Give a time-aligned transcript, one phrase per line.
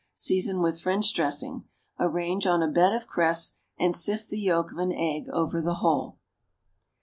[0.15, 1.65] Season with French dressing.
[1.99, 5.75] Arrange on a bed of cress and sift the yolk of an egg over the
[5.75, 6.17] whole.